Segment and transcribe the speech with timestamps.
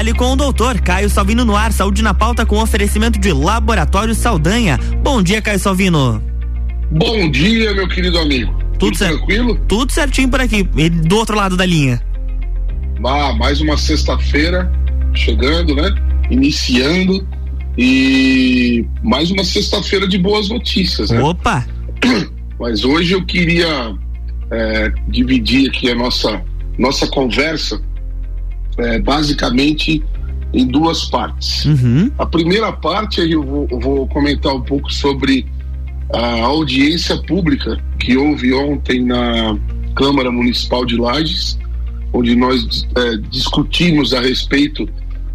[0.00, 4.14] Fale com o doutor Caio Salvino no ar, saúde na pauta com oferecimento de Laboratório
[4.14, 4.78] Saldanha.
[5.02, 6.22] Bom dia, Caio Salvino.
[6.90, 8.50] Bom dia, meu querido amigo.
[8.78, 9.60] Tudo, Tudo tranquilo?
[9.68, 12.00] Tudo certinho por aqui, do outro lado da linha.
[13.04, 14.72] Ah, mais uma sexta-feira
[15.12, 15.94] chegando, né?
[16.30, 17.28] Iniciando
[17.76, 21.20] e mais uma sexta-feira de boas notícias, né?
[21.20, 21.66] Opa!
[22.58, 23.94] Mas hoje eu queria
[24.50, 26.42] é, dividir aqui a nossa
[26.78, 27.78] nossa conversa
[28.80, 30.02] é, basicamente
[30.52, 31.64] em duas partes.
[31.64, 32.10] Uhum.
[32.18, 35.46] A primeira parte eu vou, vou comentar um pouco sobre
[36.12, 39.56] a audiência pública que houve ontem na
[39.94, 41.58] Câmara Municipal de Lages,
[42.12, 44.88] onde nós é, discutimos a respeito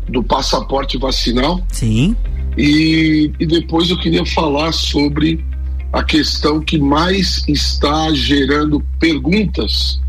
[0.10, 1.66] do passaporte vacinal.
[1.72, 2.16] Sim.
[2.58, 5.44] E, e depois eu queria falar sobre
[5.94, 10.02] a questão que mais está gerando perguntas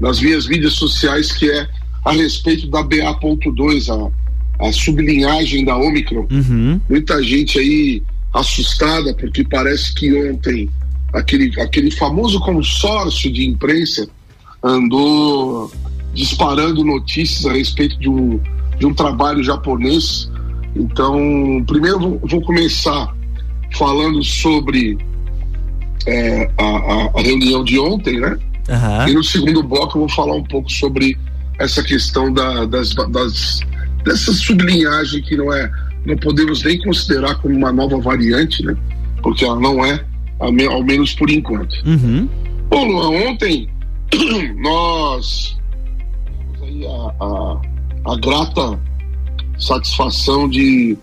[0.00, 1.68] nas minhas mídias sociais, que é
[2.04, 6.26] a respeito da BA.2, a, a sublinhagem da Omicron.
[6.30, 6.80] Uhum.
[6.88, 10.68] Muita gente aí assustada, porque parece que ontem
[11.12, 14.08] aquele, aquele famoso consórcio de imprensa
[14.62, 15.70] andou
[16.14, 18.40] disparando notícias a respeito de um,
[18.78, 20.30] de um trabalho japonês.
[20.74, 23.14] Então, primeiro vou, vou começar
[23.74, 24.98] falando sobre
[26.06, 28.38] é, a, a, reunião de ontem, né?
[28.68, 29.08] Uhum.
[29.08, 31.18] E no segundo bloco eu vou falar um pouco sobre
[31.62, 33.60] essa questão da, das, das,
[34.04, 35.70] dessa sublinhagem que não é
[36.04, 38.76] não podemos nem considerar como uma nova variante, né?
[39.22, 40.04] Porque ela não é,
[40.40, 41.72] ao menos por enquanto.
[41.86, 42.28] Uhum.
[42.68, 43.68] Bom, Luan, ontem
[44.58, 45.56] nós
[46.60, 47.60] aí a, a,
[48.12, 48.80] a, grata
[49.56, 50.98] satisfação de,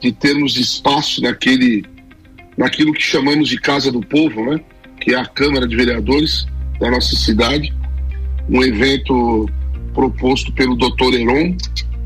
[0.00, 1.84] de termos espaço naquele,
[2.58, 4.60] naquilo que chamamos de Casa do Povo, né?
[5.00, 6.44] Que é a Câmara de Vereadores
[6.80, 7.72] da nossa cidade.
[8.48, 9.48] Um evento
[9.94, 11.56] proposto pelo doutor Heron,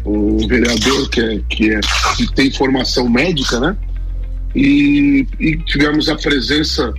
[0.05, 1.81] um vereador que, é, que, é,
[2.17, 3.77] que tem formação médica, né?
[4.55, 6.93] E, e, tivemos a presença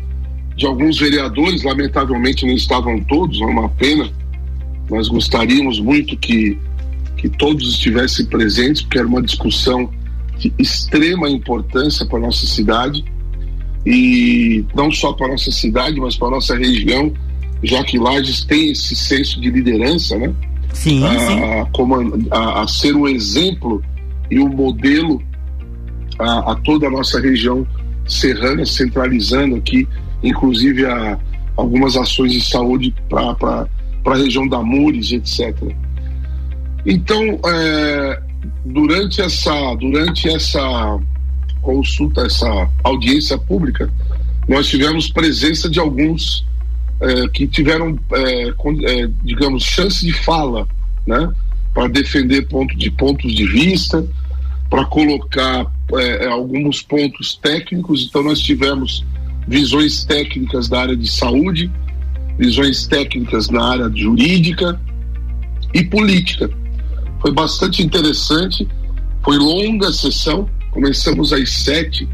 [0.58, 4.12] de alguns vereadores, lamentavelmente não estavam todos, é uma pena.
[4.90, 6.58] Nós gostaríamos muito que,
[7.18, 9.90] que todos estivessem presentes, porque era uma discussão
[10.38, 13.06] de extrema importância para a nossa cidade,
[13.86, 17.14] e não só para a nossa cidade, mas para a nossa região,
[17.64, 20.34] já que Lages tem esse senso de liderança, né?
[20.76, 22.30] Sim, a, sim.
[22.32, 23.82] A, a, ser um exemplo
[24.30, 25.22] e um modelo
[26.20, 27.66] a, a, toda a nossa região
[28.08, 29.88] serrana, centralizando aqui,
[30.22, 31.18] inclusive a,
[31.56, 33.68] algumas ações de saúde para
[34.06, 35.56] a região da Mures, etc.
[36.86, 38.22] Então, é,
[38.66, 41.00] durante essa durante essa
[41.62, 43.92] consulta, essa audiência pública,
[44.48, 46.46] nós tivemos presença de alguns
[47.00, 50.68] é, que tiveram, é, é, digamos, chance de fala,
[51.06, 51.30] né,
[51.74, 54.06] para defender ponto de pontos de vista,
[54.70, 58.08] para colocar é, alguns pontos técnicos.
[58.08, 59.06] Então, nós tivemos
[59.48, 61.72] visões técnicas da área de saúde,
[62.38, 64.80] visões técnicas na área jurídica
[65.74, 66.50] e política.
[67.22, 68.68] Foi bastante interessante,
[69.24, 72.08] foi longa a sessão, começamos às sete.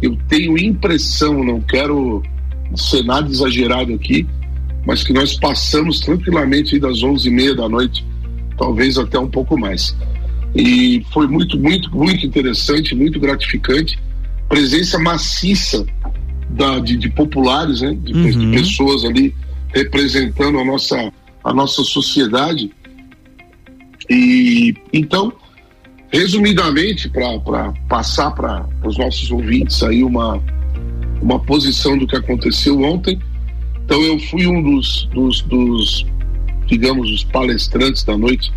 [0.00, 2.22] Eu tenho impressão, não quero
[2.76, 4.26] ser nada exagerado aqui,
[4.86, 8.04] mas que nós passamos tranquilamente das onze e meia da noite,
[8.56, 9.96] talvez até um pouco mais.
[10.54, 13.98] E foi muito, muito, muito interessante, muito gratificante.
[14.48, 15.86] Presença maciça
[16.50, 17.94] da, de, de populares, né?
[17.94, 18.50] De, uhum.
[18.50, 19.34] de, pessoas ali
[19.74, 21.12] representando a nossa,
[21.42, 22.70] a nossa sociedade.
[24.10, 25.32] E então,
[26.12, 30.42] resumidamente, para passar para os nossos ouvintes aí uma,
[31.22, 33.18] uma posição do que aconteceu ontem.
[33.84, 36.06] Então eu fui um dos, dos, dos
[36.66, 38.52] digamos, os palestrantes da noite.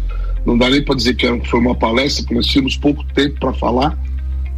[0.46, 3.54] Não dá nem para dizer que foi uma palestra, porque nós tínhamos pouco tempo para
[3.54, 3.98] falar.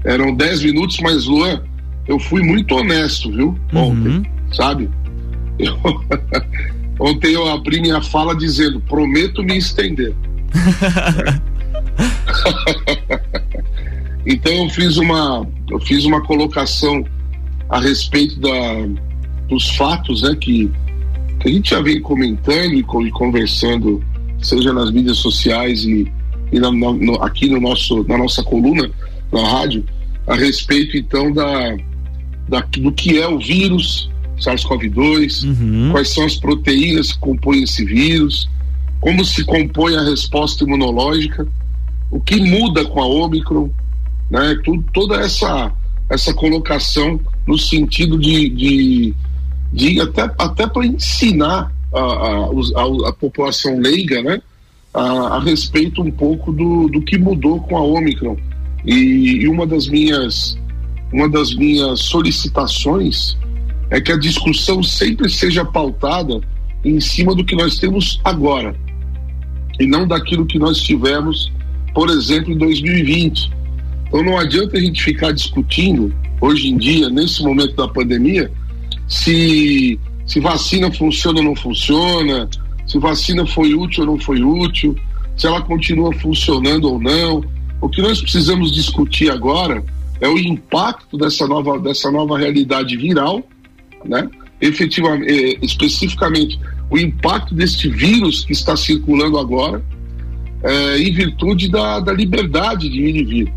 [0.03, 1.61] Eram dez minutos, mas Luan,
[2.07, 3.57] eu fui muito honesto, viu?
[3.73, 4.23] Ontem, uhum.
[4.51, 4.89] sabe?
[5.59, 5.77] Eu...
[6.99, 10.15] Ontem eu abri minha fala dizendo: prometo me estender.
[14.25, 17.05] então eu fiz uma, eu fiz uma colocação
[17.69, 18.49] a respeito da,
[19.49, 20.71] dos fatos né, que,
[21.39, 24.03] que a gente já vem comentando e, e conversando,
[24.39, 26.11] seja nas mídias sociais e,
[26.51, 28.89] e na, na, no, aqui no nosso, na nossa coluna,
[29.31, 29.83] na rádio,
[30.25, 31.77] a respeito então da,
[32.47, 34.09] da do que é o vírus
[34.39, 35.91] SARS-CoV-2, uhum.
[35.91, 38.49] quais são as proteínas que compõem esse vírus,
[38.99, 41.47] como se compõe a resposta imunológica,
[42.11, 43.69] o que muda com a Omicron,
[44.29, 44.59] né?
[44.63, 45.71] Tudo, toda essa,
[46.09, 49.13] essa colocação no sentido de, de,
[49.73, 54.41] de até, até para ensinar a, a, a, a, população leiga, né?
[54.93, 58.37] a, respeito um pouco do, do que mudou com a Omicron.
[58.85, 60.57] E, e uma das minhas
[61.11, 63.37] uma das minhas solicitações
[63.89, 66.41] é que a discussão sempre seja pautada
[66.83, 68.75] em cima do que nós temos agora
[69.79, 71.51] e não daquilo que nós tivemos,
[71.93, 73.51] por exemplo, em 2020.
[74.07, 78.51] Então não adianta a gente ficar discutindo hoje em dia, nesse momento da pandemia,
[79.07, 82.49] se, se vacina funciona ou não funciona,
[82.85, 84.95] se vacina foi útil ou não foi útil,
[85.35, 87.43] se ela continua funcionando ou não.
[87.81, 89.83] O que nós precisamos discutir agora
[90.19, 93.43] é o impacto dessa nova, dessa nova realidade viral,
[94.05, 94.27] né?
[94.59, 99.83] efetivamente, eh, especificamente o impacto deste vírus que está circulando agora,
[100.63, 103.53] é, em virtude da, da liberdade de ir e vir.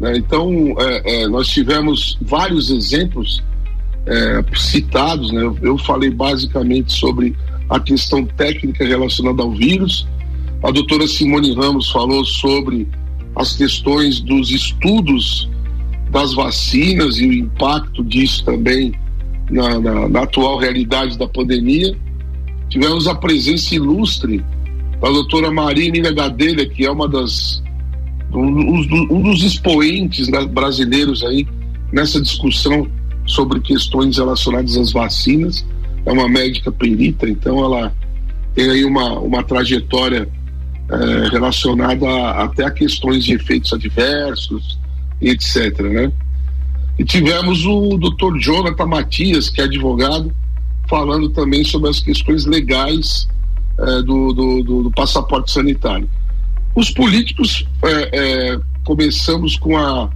[0.00, 0.16] Né?
[0.16, 3.42] Então, é, é, nós tivemos vários exemplos
[4.56, 5.42] citados, né?
[5.42, 7.36] eu, eu falei basicamente sobre
[7.68, 10.08] a questão técnica relacionada ao vírus,
[10.62, 12.88] a doutora Simone Ramos falou sobre
[13.36, 15.48] as questões dos estudos
[16.10, 18.92] das vacinas e o impacto disso também
[19.50, 21.96] na, na, na atual realidade da pandemia.
[22.68, 24.44] Tivemos a presença ilustre
[25.00, 27.62] da doutora Marina Gadelha, que é uma das
[28.32, 31.46] um, dos expoentes brasileiros aí
[31.92, 32.86] nessa discussão
[33.26, 35.64] sobre questões relacionadas às vacinas.
[36.04, 37.94] É uma médica perita, então ela
[38.54, 40.28] tem aí uma, uma trajetória
[40.90, 44.78] é, relacionada a, até a questões de efeitos adversos,
[45.20, 45.80] etc.
[45.82, 46.12] Né?
[46.98, 50.32] E tivemos o doutor Jonathan Matias, que é advogado,
[50.88, 53.28] falando também sobre as questões legais
[53.78, 56.08] é, do, do, do, do, passaporte sanitário.
[56.74, 58.10] Os políticos, é,
[58.52, 60.08] é, começamos com a,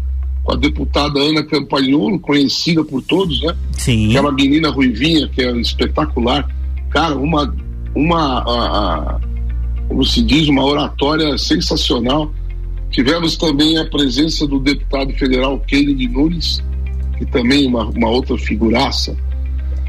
[0.43, 3.55] com a deputada Ana Campagnolo, conhecida por todos, né?
[3.79, 4.11] Sim.
[4.11, 6.49] Aquela menina ruivinha, que é espetacular.
[6.91, 7.55] Cara, uma,
[7.95, 9.21] uma a, a,
[9.89, 12.33] como se diz, uma oratória sensacional
[12.95, 16.63] Tivemos também a presença do deputado federal Kennedy Nunes,
[17.19, 19.17] que também é uma, uma outra figuraça.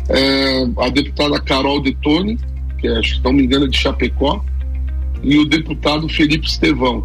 [0.10, 2.40] É, a deputada Carol Detone,
[2.80, 4.44] que é, acho que não me engano é de Chapecó,
[5.24, 7.04] e o deputado Felipe Estevão.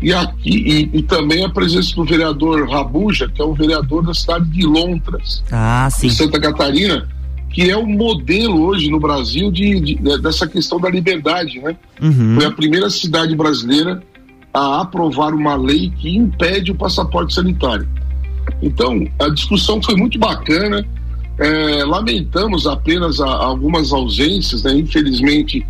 [0.00, 0.50] E aqui
[0.92, 4.64] e, e, também a presença do vereador Rabuja, que é o vereador da cidade de
[4.64, 7.08] Lontras, ah, de Santa Catarina,
[7.50, 11.76] que é o modelo hoje no Brasil de, de dessa questão da liberdade, né?
[12.00, 12.36] Uhum.
[12.36, 14.00] Foi a primeira cidade brasileira
[14.54, 17.88] a aprovar uma lei que impede o passaporte sanitário.
[18.62, 20.86] Então, a discussão foi muito bacana.
[21.38, 24.74] É, lamentamos apenas a, algumas ausências, né?
[24.74, 25.66] infelizmente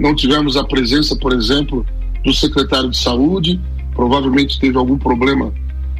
[0.00, 1.84] não tivemos a presença, por exemplo,
[2.24, 3.60] do secretário de saúde,
[3.94, 5.52] provavelmente teve algum problema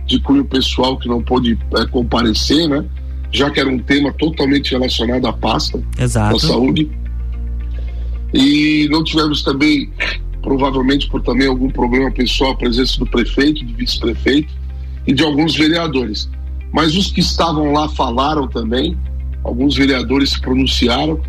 [0.07, 2.85] de cunho pessoal que não pôde é, comparecer, né?
[3.31, 6.33] já que era um tema totalmente relacionado à pasta Exato.
[6.33, 6.91] da saúde.
[8.33, 9.93] E não tivemos também
[10.43, 14.53] provavelmente por também algum problema pessoal, a presença do prefeito, do vice-prefeito
[15.07, 16.29] e de alguns vereadores.
[16.73, 18.97] Mas os que estavam lá falaram também,
[19.45, 21.21] alguns vereadores se pronunciaram.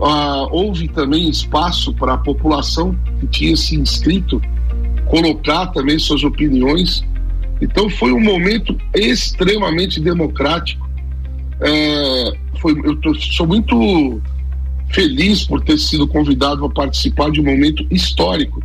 [0.00, 4.40] Ah, houve também espaço para a população que tinha se inscrito
[5.08, 7.02] colocar também suas opiniões.
[7.60, 10.88] Então foi um momento extremamente democrático.
[11.60, 14.20] É, foi, eu tô, sou muito
[14.90, 18.62] feliz por ter sido convidado a participar de um momento histórico.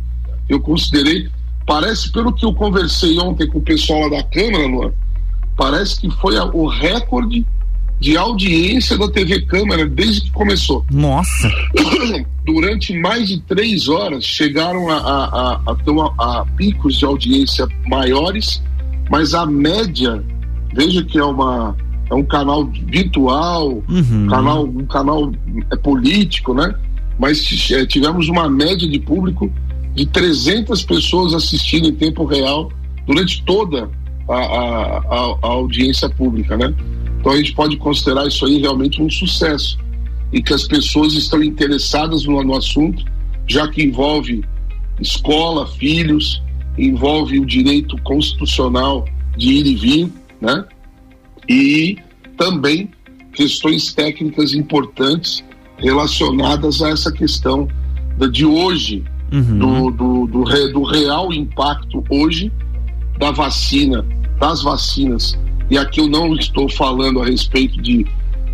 [0.48, 1.28] Eu considerei,
[1.66, 4.92] parece pelo que eu conversei ontem com o pessoal lá da Câmara, Luan,
[5.56, 7.44] parece que foi a, o recorde
[8.00, 10.84] de audiência da TV Câmara desde que começou.
[10.90, 11.50] Nossa!
[12.44, 18.62] Durante mais de três horas chegaram a, a, a, a, picos de audiência maiores,
[19.10, 20.22] mas a média,
[20.74, 21.74] veja que é uma
[22.10, 24.26] é um canal virtual, uhum.
[24.28, 25.32] canal, um canal
[25.72, 26.74] é, político, né?
[27.18, 29.50] Mas é, tivemos uma média de público
[29.94, 32.70] de 300 pessoas assistindo em tempo real
[33.06, 33.88] durante toda
[34.28, 36.74] a, a, a, a audiência pública, né?
[37.24, 39.78] Então a gente pode considerar isso aí realmente um sucesso
[40.30, 43.02] e que as pessoas estão interessadas no, no assunto,
[43.46, 44.44] já que envolve
[45.00, 46.42] escola, filhos,
[46.76, 49.06] envolve o direito constitucional
[49.38, 50.66] de ir e vir, né?
[51.48, 51.96] e
[52.36, 52.90] também
[53.32, 55.42] questões técnicas importantes
[55.78, 57.66] relacionadas a essa questão
[58.30, 59.02] de hoje,
[59.32, 59.58] uhum.
[59.58, 62.52] do, do, do, do, real impacto hoje
[63.18, 64.04] da vacina,
[64.38, 65.38] das vacinas.
[65.70, 68.06] E aqui eu não estou falando a respeito de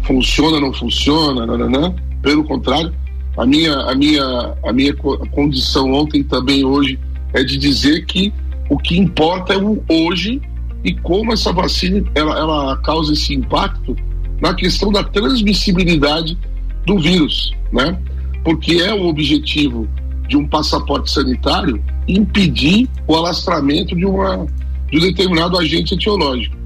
[0.02, 1.94] funciona, não funciona, nananã.
[2.22, 2.92] pelo contrário,
[3.36, 6.98] a minha, a, minha, a minha condição ontem também hoje
[7.32, 8.32] é de dizer que
[8.68, 10.40] o que importa é o hoje
[10.84, 13.96] e como essa vacina ela, ela causa esse impacto
[14.40, 16.38] na questão da transmissibilidade
[16.86, 17.98] do vírus, né?
[18.42, 19.88] Porque é o objetivo
[20.26, 24.46] de um passaporte sanitário impedir o alastramento de, uma,
[24.90, 26.56] de um determinado agente etiológico.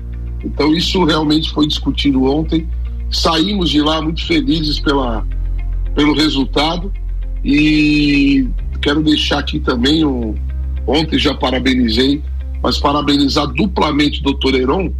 [0.45, 2.69] Então, isso realmente foi discutido ontem.
[3.11, 5.27] Saímos de lá muito felizes pela,
[5.95, 6.93] pelo resultado
[7.45, 8.49] e
[8.83, 10.05] quero deixar aqui também.
[10.87, 12.23] Ontem já parabenizei,
[12.63, 14.93] mas parabenizar duplamente o doutor Heron,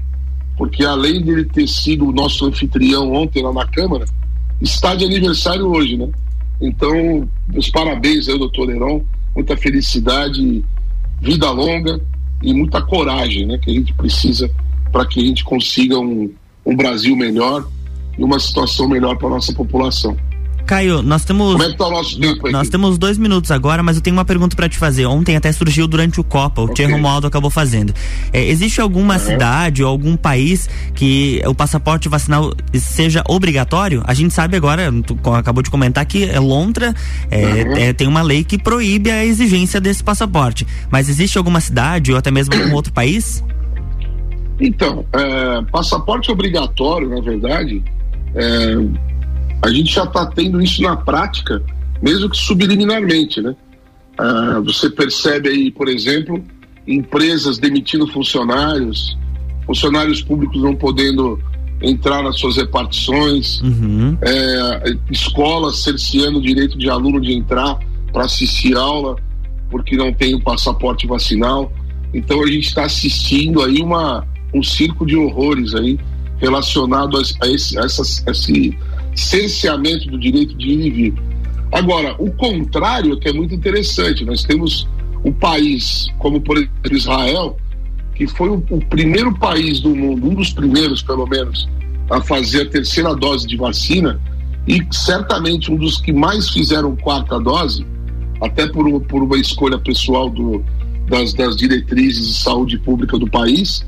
[0.57, 4.07] porque além dele ter sido o nosso anfitrião ontem lá na Câmara,
[4.63, 6.09] está de aniversário hoje, né?
[6.61, 9.03] Então, os parabéns aí, doutor Heron,
[9.35, 10.65] muita felicidade,
[11.21, 12.01] vida longa
[12.43, 13.59] e muita coragem, né?
[13.59, 14.51] Que a gente precisa
[14.95, 16.31] para que a gente consiga um,
[16.65, 17.67] um Brasil melhor
[18.17, 20.17] e uma situação melhor para nossa população.
[20.65, 21.53] Caio, nós temos.
[21.53, 24.17] Como é que tá o nosso tempo Nós temos dois minutos agora, mas eu tenho
[24.17, 25.05] uma pergunta para te fazer.
[25.05, 26.87] Ontem até surgiu durante o Copa, o okay.
[26.87, 27.93] Tia Romualdo acabou fazendo.
[28.33, 34.03] É, existe alguma cidade ou algum país que o passaporte vacinal seja obrigatório?
[34.07, 36.95] A gente sabe agora, tu acabou de comentar que é Lontra
[37.31, 37.77] é, uhum.
[37.77, 40.65] é, tem uma lei que proíbe a exigência desse passaporte.
[40.89, 43.43] Mas existe alguma cidade ou até mesmo algum outro país?
[44.61, 47.83] Então, é, passaporte obrigatório, na verdade,
[48.35, 48.77] é,
[49.63, 51.63] a gente já está tendo isso na prática,
[52.03, 53.55] mesmo que subliminarmente, né?
[54.17, 56.43] Ah, você percebe aí, por exemplo,
[56.87, 59.17] empresas demitindo funcionários,
[59.67, 61.41] funcionários públicos não podendo
[61.83, 64.17] entrar nas suas repartições, uhum.
[64.23, 67.79] é, escolas cerceando o direito de aluno de entrar
[68.13, 69.17] para assistir aula
[69.71, 71.73] porque não tem o passaporte vacinal.
[72.13, 75.99] Então a gente está assistindo aí uma, um circo de horrores aí
[76.39, 78.77] relacionado a, a, esse, a, essas, a esse
[79.15, 81.15] cerceamento do direito de ir e vir.
[81.73, 84.89] Agora, o contrário que é muito interessante, nós temos
[85.25, 87.57] um país como, por exemplo, Israel,
[88.15, 91.69] que foi o, o primeiro país do mundo, um dos primeiros, pelo menos,
[92.11, 94.21] a fazer a terceira dose de vacina
[94.67, 97.85] e certamente um dos que mais fizeram quarta dose,
[98.41, 100.63] até por, por uma escolha pessoal do,
[101.09, 103.85] das, das diretrizes de saúde pública do país,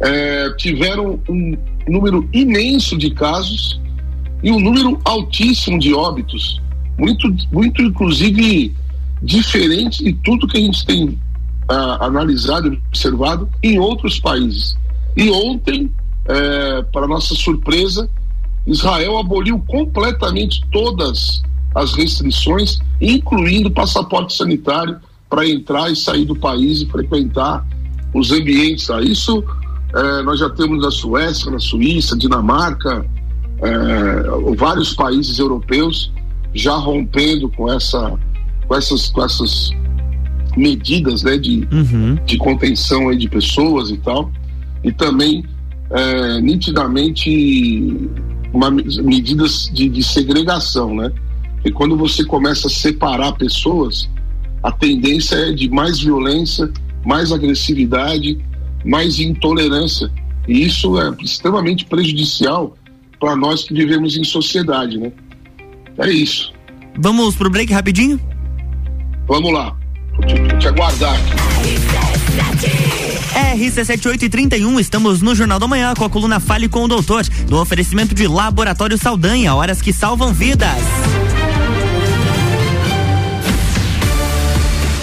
[0.00, 1.56] é, tiveram um
[1.88, 3.80] número imenso de casos
[4.42, 6.60] e um número altíssimo de óbitos,
[6.98, 8.74] muito, muito inclusive
[9.22, 11.18] diferente de tudo que a gente tem
[11.68, 14.76] ah, analisado e observado em outros países.
[15.16, 15.90] E ontem,
[16.26, 18.08] eh, para nossa surpresa,
[18.66, 21.42] Israel aboliu completamente todas
[21.74, 27.66] as restrições, incluindo passaporte sanitário para entrar e sair do país e frequentar
[28.14, 28.88] os ambientes.
[29.02, 29.44] Isso
[29.94, 33.04] eh, nós já temos na Suécia, na Suíça, Dinamarca,
[33.60, 36.12] é, vários países europeus
[36.54, 38.16] já rompendo com essa
[38.66, 39.70] com essas, com essas
[40.56, 42.18] medidas né, de, uhum.
[42.24, 44.30] de contenção aí de pessoas e tal
[44.84, 45.44] e também
[45.90, 48.10] é, nitidamente
[48.52, 51.10] uma, medidas de, de segregação né
[51.64, 54.08] e quando você começa a separar pessoas
[54.62, 56.70] a tendência é de mais violência
[57.04, 58.38] mais agressividade
[58.84, 60.10] mais intolerância
[60.46, 62.76] e isso é extremamente prejudicial
[63.20, 65.12] para nós que vivemos em sociedade, né?
[65.98, 66.52] É isso.
[66.96, 68.20] Vamos pro break rapidinho?
[69.26, 69.76] Vamos lá.
[70.14, 71.48] Vou te, vou te aguardar aqui.
[73.56, 78.14] RC7831, estamos no Jornal da Manhã com a coluna Fale com o Doutor, no oferecimento
[78.14, 80.76] de Laboratório Saldanha, horas que salvam vidas.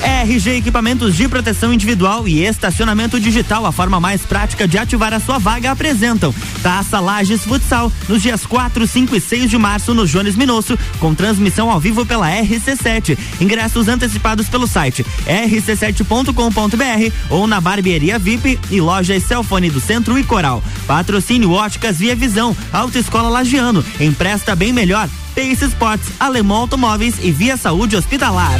[0.06, 5.20] RG Equipamentos de Proteção Individual e Estacionamento Digital, a forma mais prática de ativar a
[5.20, 10.06] sua vaga, apresentam Taça Lages Futsal, nos dias 4, 5 e 6 de março no
[10.06, 13.18] Jones Minosso, com transmissão ao vivo pela RC7.
[13.42, 20.24] Ingressos antecipados pelo site rc7.com.br ou na Barbearia VIP e lojas Celfone do Centro e
[20.24, 20.64] Coral.
[20.86, 25.10] Patrocínio Óticas Via Visão, Autoescola Lagiano, empresta bem melhor.
[25.34, 28.60] Pace Sports, Alemão Automóveis e Via Saúde Hospitalar.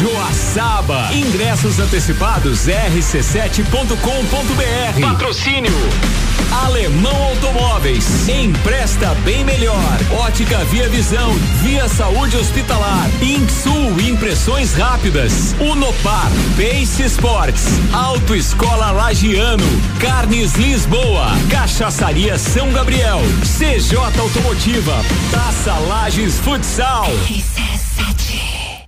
[0.00, 1.12] Joaçaba.
[1.12, 5.00] Ingressos antecipados rc7.com.br.
[5.02, 5.70] Patrocínio
[6.64, 8.26] Alemão Automóveis.
[8.26, 9.76] Empresta bem melhor.
[10.20, 11.34] Ótica Via Visão.
[11.62, 13.10] Via Saúde Hospitalar.
[13.20, 15.54] Insul Impressões rápidas.
[15.60, 19.62] Unopar, Pace Sports, Autoescola Lagiano,
[20.00, 27.04] Carnes Lisboa, Cachaçaria São Gabriel, CJ Automotiva, Taça Lages Futsal.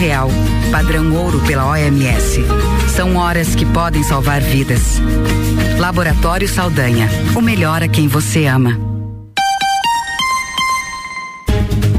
[0.00, 0.30] real,
[0.72, 2.42] padrão ouro pela OMS.
[2.96, 4.98] São horas que podem salvar vidas.
[5.78, 8.80] Laboratório Saldanha, o melhor a quem você ama.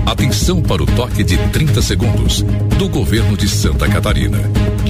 [0.03, 2.41] Atenção para o toque de 30 segundos
[2.77, 4.39] do governo de Santa Catarina.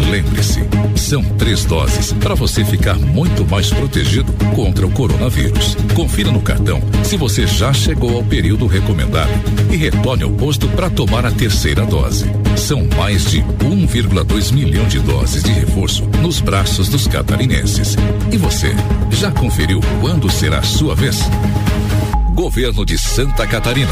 [0.10, 0.62] Lembre-se,
[0.96, 5.75] são três doses para você ficar muito mais protegido contra o coronavírus.
[5.94, 9.32] Confira no cartão se você já chegou ao período recomendado
[9.70, 12.25] e retorne ao posto para tomar a terceira dose.
[12.58, 17.96] São mais de 1,2 milhão de doses de reforço nos braços dos catarinenses.
[18.31, 18.74] E você,
[19.12, 21.20] já conferiu quando será a sua vez?
[22.34, 23.91] Governo de Santa Catarina.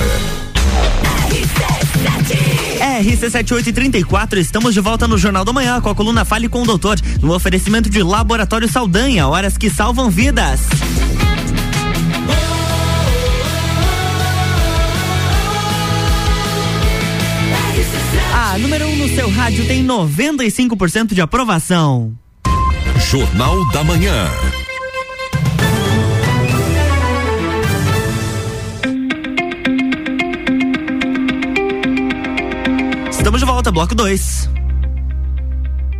[2.80, 6.98] RC7834, estamos de volta no Jornal da Manhã com a coluna Fale com o Doutor,
[7.22, 10.62] no oferecimento de Laboratório Saldanha, horas que salvam vidas.
[18.52, 22.18] A número 1 um no seu rádio tem 95% de aprovação.
[23.12, 24.28] Jornal da Manhã.
[33.12, 34.50] Estamos de volta, bloco 2.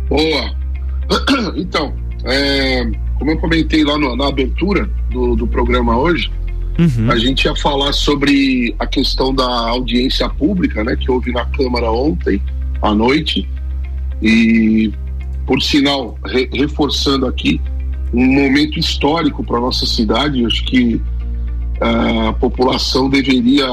[0.08, 0.60] Boa.
[1.54, 2.84] Então, é,
[3.16, 6.28] como eu comentei lá no, na abertura do, do programa hoje,
[6.80, 7.10] uhum.
[7.10, 11.90] a gente ia falar sobre a questão da audiência pública, né, que houve na Câmara
[11.90, 12.40] ontem
[12.82, 13.48] à noite.
[14.22, 14.92] E,
[15.46, 17.60] por sinal, re, reforçando aqui,
[18.12, 20.44] um momento histórico para nossa cidade.
[20.44, 21.00] Acho que
[21.80, 23.66] a população deveria,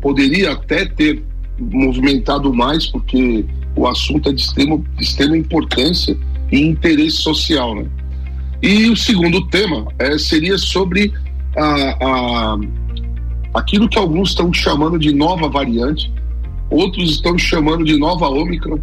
[0.00, 1.22] poderia até ter
[1.58, 3.44] movimentado mais, porque
[3.76, 6.16] o assunto é de extrema, de extrema importância
[6.50, 7.74] e interesse social.
[7.74, 7.86] Né?
[8.62, 11.12] E o segundo tema é, seria sobre
[11.56, 12.58] a, a,
[13.54, 16.12] aquilo que alguns estão chamando de nova variante,
[16.70, 18.78] outros estão chamando de nova Ômicron,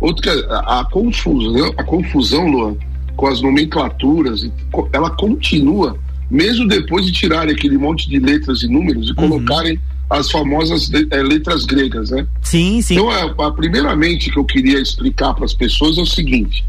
[0.00, 2.76] outro a, a confusão, a confusão, Luan,
[3.16, 4.48] com as nomenclaturas,
[4.92, 5.96] ela continua,
[6.30, 9.16] mesmo depois de tirarem aquele monte de letras e números e uhum.
[9.16, 9.78] colocarem
[10.10, 12.26] as famosas é, letras gregas, né?
[12.42, 12.94] Sim, sim.
[12.94, 16.64] Então, é, a, primeiramente que eu queria explicar para as pessoas é o seguinte: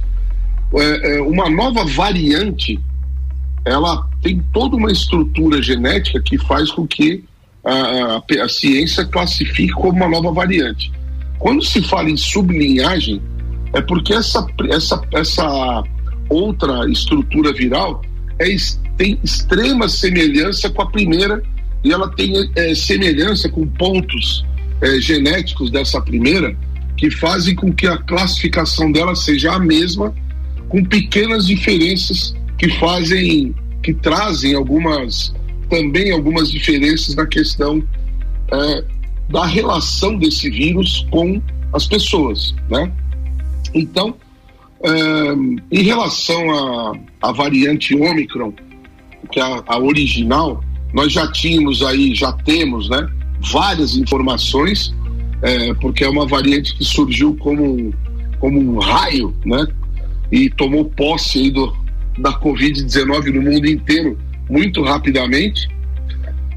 [0.74, 2.80] é, é, uma nova variante,
[3.66, 7.24] ela tem toda uma estrutura genética que faz com que
[7.64, 10.92] a, a, a ciência classifique como uma nova variante.
[11.38, 13.22] Quando se fala em sublinhagem,
[13.72, 15.84] é porque essa, essa, essa
[16.28, 18.02] outra estrutura viral
[18.40, 18.48] é,
[18.98, 21.44] tem extrema semelhança com a primeira
[21.84, 24.44] e ela tem é, semelhança com pontos
[24.82, 26.58] é, genéticos dessa primeira
[26.98, 30.16] que fazem com que a classificação dela seja a mesma,
[30.68, 33.54] com pequenas diferenças que fazem,
[33.86, 35.32] que trazem algumas,
[35.70, 37.84] também algumas diferenças na questão
[38.52, 38.84] é,
[39.30, 41.40] da relação desse vírus com
[41.72, 42.92] as pessoas, né?
[43.76, 44.16] Então,
[44.82, 44.90] é,
[45.72, 48.52] em relação à variante Ômicron,
[49.32, 53.08] que é a, a original, nós já tínhamos aí, já temos, né,
[53.40, 54.96] várias informações,
[55.44, 57.94] é, porque é uma variante que surgiu como,
[58.40, 59.68] como um raio, né,
[60.32, 61.85] e tomou posse aí do,
[62.18, 64.18] da Covid-19 no mundo inteiro
[64.50, 65.68] muito rapidamente.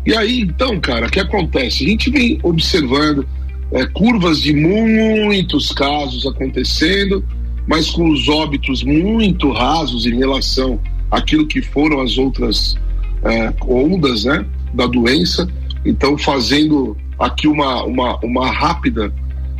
[0.06, 1.84] E aí, então, cara, o que acontece?
[1.84, 3.26] A gente vem observando
[3.72, 7.24] é, curvas de muitos casos acontecendo,
[7.66, 12.76] mas com os óbitos muito rasos em relação àquilo que foram as outras
[13.24, 15.48] é, ondas né, da doença.
[15.84, 19.12] Então, fazendo aqui uma, uma, uma rápida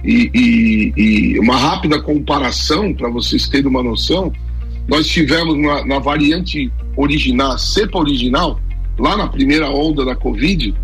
[0.05, 4.33] e, e, e uma rápida comparação para vocês terem uma noção,
[4.89, 8.59] nós tivemos na, na, variante original, cepa original,
[8.99, 10.75] lá na primeira onda da Covid,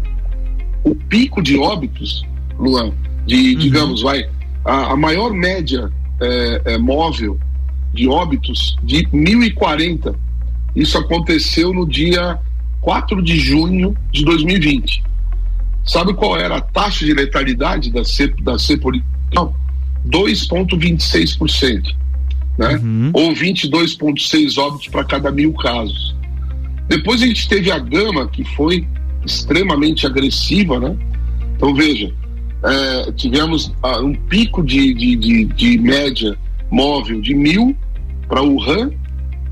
[0.84, 2.22] o pico de óbitos,
[2.58, 2.92] Luan,
[3.26, 3.58] de, uhum.
[3.58, 4.28] digamos, vai,
[4.64, 5.90] a, a maior média
[6.20, 7.38] é, é, móvel
[7.94, 10.14] de óbitos de 1040.
[10.76, 12.38] Isso aconteceu no dia
[12.82, 15.02] 4 de junho de 2020.
[15.84, 19.54] Sabe qual era a taxa de letalidade da cepa, da cepa original?
[20.06, 21.96] 2,26%,
[22.58, 22.76] né?
[22.76, 23.10] Uhum.
[23.12, 26.14] Ou 22,6 óbitos para cada mil casos.
[26.88, 28.86] Depois a gente teve a gama, que foi
[29.24, 30.96] extremamente agressiva, né?
[31.56, 32.12] Então veja,
[32.64, 36.38] é, tivemos ah, um pico de, de, de, de, média
[36.70, 37.76] móvel de mil
[38.28, 38.92] para Wuhan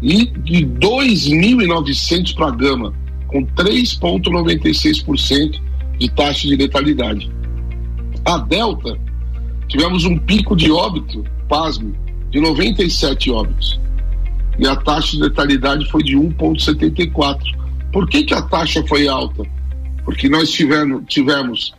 [0.01, 2.95] e de 2.900 para a gama,
[3.29, 5.61] com 3,96%
[5.99, 7.31] de taxa de letalidade.
[8.25, 8.99] A Delta,
[9.69, 11.93] tivemos um pico de óbito, pasme,
[12.33, 13.79] de 97 óbitos.
[14.59, 17.39] E a taxa de letalidade foi de 1,74.
[17.93, 19.45] Por que, que a taxa foi alta?
[20.05, 21.75] Porque nós tivemos, tivemos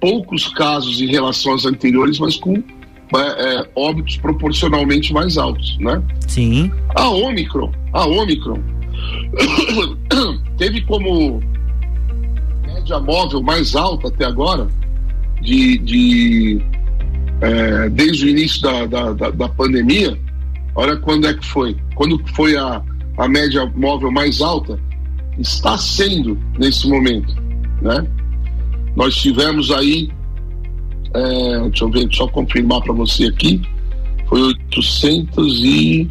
[0.00, 2.62] poucos casos em relação aos anteriores, mas com
[3.16, 6.02] é, óbitos proporcionalmente mais altos, né?
[6.28, 6.70] Sim.
[6.94, 8.60] A Omicron, a Omicron
[10.58, 11.40] teve como
[12.66, 14.68] média móvel mais alta até agora
[15.40, 16.60] de, de
[17.40, 20.18] é, desde o início da, da, da, da, pandemia.
[20.74, 21.76] Olha quando é que foi?
[21.94, 22.82] Quando foi a,
[23.18, 24.78] a média móvel mais alta?
[25.38, 27.34] Está sendo nesse momento,
[27.82, 28.06] né?
[28.94, 30.08] Nós tivemos aí,
[31.12, 33.60] é, deixa eu ver, só confirmar para você aqui,
[34.28, 36.08] foi 800 e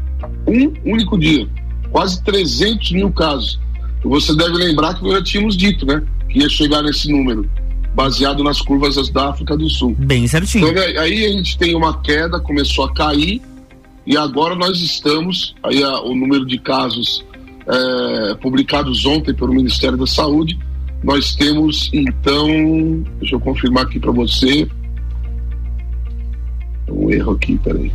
[0.47, 1.45] Um único dia.
[1.91, 3.59] Quase 300 mil casos.
[4.03, 6.01] Você deve lembrar que nós já tínhamos dito, né?
[6.29, 7.47] Que ia chegar nesse número,
[7.93, 9.95] baseado nas curvas da África do Sul.
[9.97, 10.67] Bem certinho.
[10.67, 13.41] Então, aí a gente tem uma queda, começou a cair,
[14.05, 17.25] e agora nós estamos, aí a, o número de casos
[17.67, 20.57] é, publicados ontem pelo Ministério da Saúde,
[21.03, 22.47] nós temos então,
[23.19, 24.67] deixa eu confirmar aqui para você,
[26.89, 27.91] um erro aqui, peraí.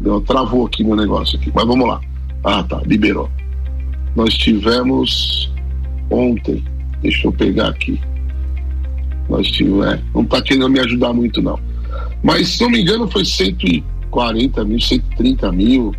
[0.00, 2.00] Deu, travou aqui meu negócio aqui, mas vamos lá.
[2.44, 3.28] Ah, tá, liberou.
[4.14, 5.52] Nós tivemos
[6.10, 6.64] ontem,
[7.00, 8.00] deixa eu pegar aqui.
[9.28, 11.58] Nós tivemos, é, não está querendo me ajudar muito não.
[12.22, 15.94] Mas se não me engano foi 140 mil, 130 mil,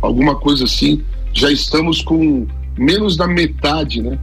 [0.00, 1.02] alguma coisa assim.
[1.32, 2.46] Já estamos com
[2.78, 4.18] menos da metade, né,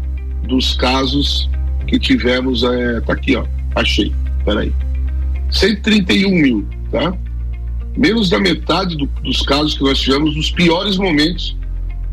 [0.48, 1.50] dos casos
[1.88, 2.64] que tivemos.
[2.64, 4.14] É, tá aqui, ó, achei.
[4.46, 4.72] Peraí.
[5.50, 7.14] 131 mil, tá?
[7.98, 11.58] Menos da metade do, dos casos que nós tivemos nos piores momentos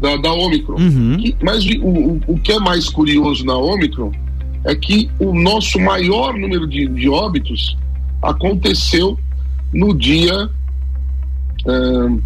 [0.01, 0.77] da, da Omicron.
[0.77, 1.17] Uhum.
[1.43, 4.13] Mas o, o, o, que é mais curioso na Omicron
[4.65, 7.77] é que o nosso maior número de, de óbitos
[8.23, 9.19] aconteceu
[9.73, 10.51] no dia
[11.67, 12.23] uh,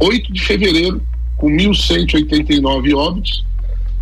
[0.00, 1.02] 8 de fevereiro,
[1.36, 3.44] com 1.189 óbitos,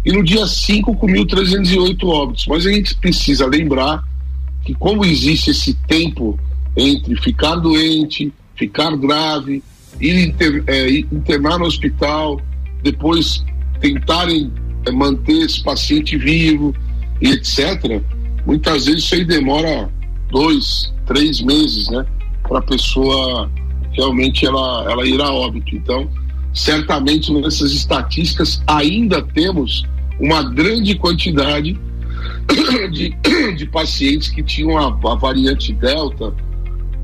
[0.04, 2.46] e no dia 5 com 1.308 óbitos.
[2.46, 4.04] Mas a gente precisa lembrar
[4.64, 6.38] que como existe esse tempo
[6.76, 9.62] entre ficar doente, ficar grave,
[10.00, 12.40] ir inter, é, internar no hospital,
[12.84, 13.44] depois
[13.80, 14.52] tentarem
[14.86, 16.74] é, manter esse paciente vivo
[17.20, 18.00] e etc.
[18.46, 19.90] Muitas vezes isso aí demora
[20.30, 22.04] dois, três meses, né,
[22.42, 23.50] para a pessoa
[23.92, 25.74] realmente ela, ela ir a óbito.
[25.74, 26.08] Então,
[26.52, 29.84] certamente nessas estatísticas ainda temos
[30.20, 31.78] uma grande quantidade
[32.92, 33.16] de,
[33.56, 36.34] de pacientes que tinham a, a variante Delta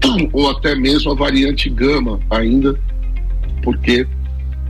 [0.33, 2.79] ou até mesmo a variante Gama ainda,
[3.63, 4.07] porque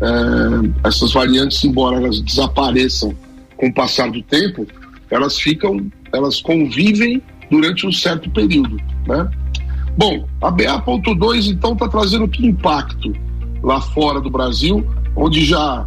[0.00, 3.14] é, essas variantes, embora elas desapareçam
[3.56, 4.66] com o passar do tempo,
[5.10, 9.30] elas ficam, elas convivem durante um certo período, né?
[9.96, 13.12] Bom, a BA.2 então está trazendo que impacto
[13.62, 15.84] lá fora do Brasil, onde já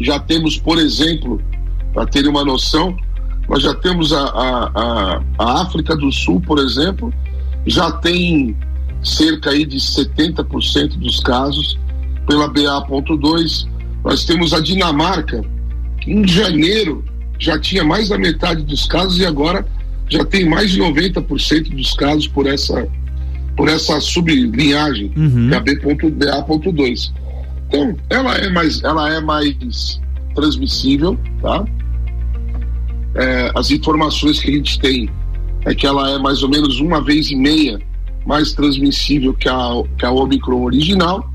[0.00, 1.42] já temos, por exemplo,
[1.92, 2.96] para terem uma noção,
[3.48, 7.12] nós já temos a, a, a, a África do Sul, por exemplo,
[7.66, 8.56] já tem
[9.02, 11.78] cerca aí de 70% dos casos
[12.30, 13.68] pela BA.2.
[14.04, 15.44] Nós temos a Dinamarca,
[16.00, 17.04] que em janeiro
[17.40, 19.66] já tinha mais da metade dos casos e agora
[20.08, 22.88] já tem mais de 90% dos casos por essa
[23.56, 25.48] por essa sublinhagem, uhum.
[25.48, 27.12] que é a BA.2.
[27.66, 30.00] Então, ela é mais ela é mais
[30.34, 31.64] transmissível, tá?
[33.16, 35.10] É, as informações que a gente tem
[35.64, 37.80] é que ela é mais ou menos uma vez e meia
[38.24, 41.29] mais transmissível que a, que a Omicron original,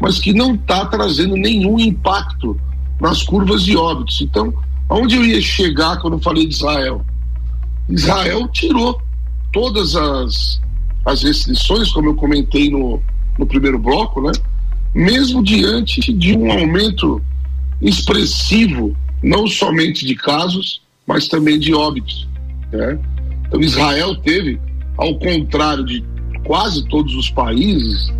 [0.00, 2.58] mas que não está trazendo nenhum impacto
[3.00, 4.20] nas curvas de óbitos.
[4.20, 4.52] Então,
[4.88, 7.04] aonde eu ia chegar quando eu falei de Israel?
[7.88, 9.00] Israel tirou
[9.52, 10.60] todas as,
[11.04, 13.00] as restrições, como eu comentei no,
[13.38, 14.32] no primeiro bloco, né?
[14.94, 17.22] mesmo diante de um aumento
[17.80, 22.28] expressivo, não somente de casos, mas também de óbitos.
[22.72, 22.98] Né?
[23.46, 24.60] Então, Israel teve,
[24.96, 26.04] ao contrário de
[26.44, 28.12] quase todos os países,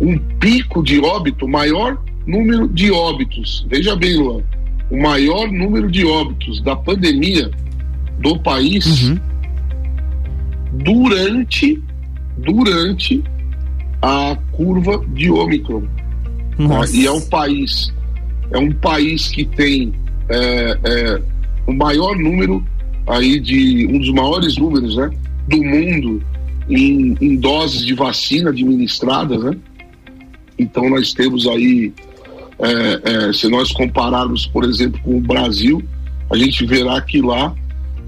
[0.00, 3.66] um pico de óbito, maior número de óbitos.
[3.68, 4.42] Veja bem, Luan,
[4.90, 7.50] o maior número de óbitos da pandemia
[8.18, 9.18] do país uhum.
[10.72, 11.82] durante
[12.38, 13.24] durante
[14.02, 15.84] a curva de Ômicron.
[16.92, 17.92] E é um país
[18.50, 19.92] é um país que tem
[20.28, 21.22] é, é,
[21.66, 22.64] o maior número
[23.06, 25.10] aí de um dos maiores números, né,
[25.48, 26.22] do mundo
[26.68, 29.56] em, em doses de vacina administradas, né?
[30.58, 31.92] Então nós temos aí,
[32.58, 35.82] é, é, se nós compararmos, por exemplo, com o Brasil,
[36.30, 37.54] a gente verá que lá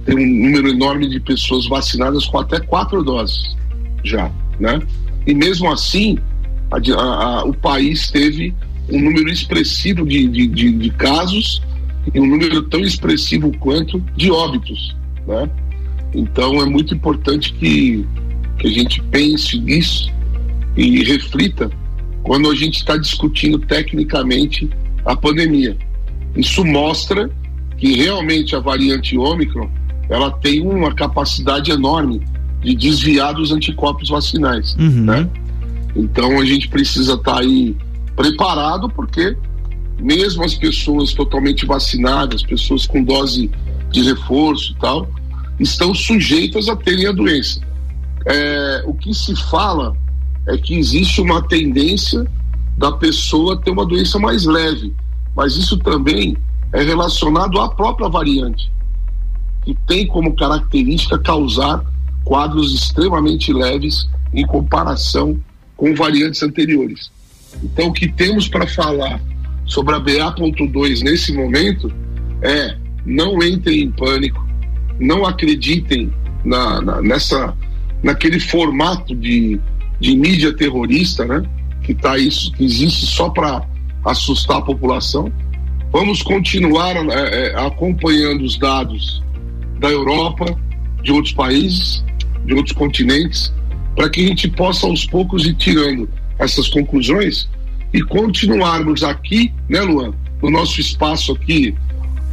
[0.05, 3.57] tem um número enorme de pessoas vacinadas com até quatro doses
[4.03, 4.81] já, né?
[5.27, 6.19] E mesmo assim,
[6.71, 8.55] a, a, a, o país teve
[8.91, 11.63] um número expressivo de, de, de, de casos
[12.15, 15.49] e um número tão expressivo quanto de óbitos, né?
[16.15, 18.07] Então é muito importante que,
[18.59, 20.11] que a gente pense nisso
[20.77, 21.71] e reflita
[22.29, 24.69] quando a gente está discutindo tecnicamente
[25.03, 25.75] a pandemia.
[26.37, 27.31] Isso mostra
[27.79, 29.71] que realmente a variante Ômicron
[30.11, 32.21] ela tem uma capacidade enorme
[32.61, 35.05] de desviar dos anticorpos vacinais, uhum.
[35.05, 35.31] né?
[35.97, 37.75] Então a gente precisa estar tá aí
[38.15, 39.35] preparado porque
[39.99, 43.51] mesmo as pessoas totalmente vacinadas, pessoas com dose
[43.91, 45.09] de reforço e tal,
[45.59, 47.59] estão sujeitas a terem a doença.
[48.27, 49.97] É, o que se fala
[50.49, 52.27] é que existe uma tendência
[52.77, 54.95] da pessoa ter uma doença mais leve,
[55.37, 56.37] mas isso também
[56.73, 58.71] é relacionado à própria variante,
[59.65, 61.85] que tem como característica causar
[62.25, 65.39] quadros extremamente leves em comparação
[65.77, 67.11] com variantes anteriores.
[67.63, 69.21] Então, o que temos para falar
[69.65, 71.93] sobre a BA.2 nesse momento
[72.43, 74.47] é não entrem em pânico,
[74.99, 76.13] não acreditem
[76.45, 77.57] na, na, nessa,
[78.03, 79.61] naquele formato de,
[80.01, 81.43] de mídia terrorista, né?
[81.83, 83.67] Que, tá isso, que existe só para
[84.05, 85.33] assustar a população.
[85.91, 89.23] Vamos continuar é, acompanhando os dados
[89.79, 90.45] da Europa,
[91.03, 92.05] de outros países,
[92.45, 93.53] de outros continentes,
[93.97, 96.09] para que a gente possa aos poucos ir tirando
[96.39, 97.49] essas conclusões
[97.93, 101.75] e continuarmos aqui, né, Luan, no nosso espaço aqui,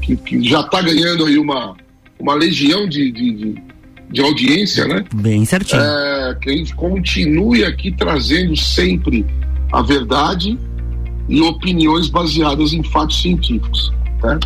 [0.01, 1.75] que, que já está ganhando aí uma,
[2.19, 3.55] uma legião de, de, de,
[4.09, 5.03] de audiência, né?
[5.13, 5.81] Bem certinho.
[5.81, 9.25] É, que a gente continue aqui trazendo sempre
[9.71, 10.57] a verdade
[11.27, 13.91] e opiniões baseadas em fatos científicos,
[14.21, 14.39] tá?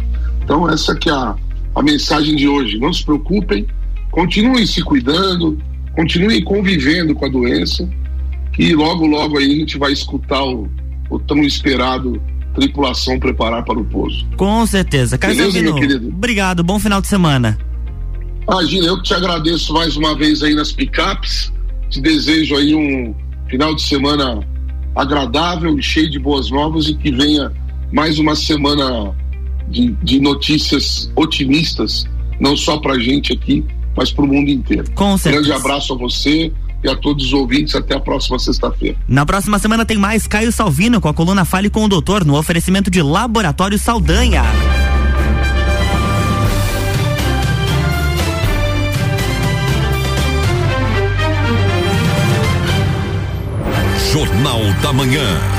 [0.44, 1.36] Então essa que é a,
[1.76, 2.80] a mensagem de hoje.
[2.80, 3.68] Não se preocupem,
[4.12, 5.58] continuem se cuidando,
[5.94, 7.88] continuem convivendo com a doença
[8.58, 10.70] e logo, logo aí a gente vai escutar o,
[11.10, 12.22] o tão esperado
[12.54, 14.28] tripulação preparar para o pouso.
[14.36, 15.18] Com certeza.
[15.18, 17.58] Carlos Beleza, obrigado, bom final de semana.
[18.50, 21.54] Imagina, eu que te agradeço mais uma vez aí nas picapes,
[21.90, 23.14] te desejo aí um
[23.48, 24.40] final de semana
[24.96, 27.52] agradável e cheio de boas novas e que venha
[27.92, 29.16] mais uma semana
[29.68, 32.08] de, de notícias otimistas,
[32.40, 33.64] não só para gente aqui,
[33.96, 34.90] mas para o mundo inteiro.
[34.96, 35.44] Com certeza.
[35.44, 36.52] Grande abraço a você
[36.84, 37.76] e a todos os ouvintes.
[37.76, 38.98] Até a próxima sexta-feira.
[39.08, 42.36] Na próxima semana tem mais Caio Salvino com a coluna Fale com o Doutor no
[42.36, 44.44] oferecimento de Laboratório Saldanha.
[54.12, 55.59] Jornal da Manhã.